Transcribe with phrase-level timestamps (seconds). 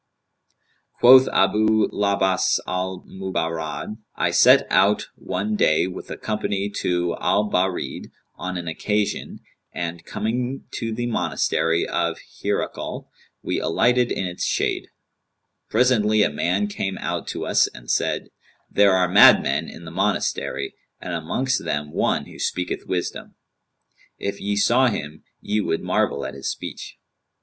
[0.99, 7.15] Quoth Abu 'l Abbαs al Mubarrad,[FN#198] "I set out one day with a company to
[7.19, 9.41] Al Bαrid on an occasion
[9.71, 13.07] and, coming to the monastery of Hirakl,[FN#199]
[13.43, 14.87] we alighted in its shade.
[15.69, 18.29] Presently a man came out to us and said,
[18.71, 23.35] 'There are madmen in the monastery,[FN#200] and amongst them one who speaketh wisdom;
[24.17, 26.97] if ye saw him, ye would marvel at his speech.'